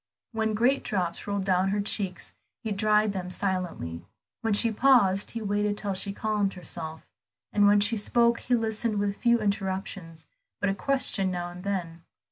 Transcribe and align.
When 0.31 0.55
great 0.55 0.83
drops 0.83 1.27
rolled 1.27 1.43
down 1.45 1.69
her 1.69 1.79
cheeks 1.79 2.33
he 2.63 2.71
dried 2.71 3.13
them 3.13 3.29
silently; 3.29 4.03
when 4.41 4.53
she 4.53 4.71
paused, 4.71 5.29
he 5.29 5.43
waited 5.43 5.77
till 5.77 5.93
she 5.93 6.11
calmed 6.11 6.53
herself; 6.53 7.07
and 7.53 7.67
when 7.67 7.79
she 7.81 7.97
spoke 7.97 8.39
he 8.39 8.55
listened 8.55 8.97
with 8.97 9.15
few 9.17 9.37
interruptions 9.39 10.25
but 10.59 10.71
a 10.71 10.73
question 10.73 11.29
now 11.29 11.51
and 11.51 11.63
then. 11.63 12.01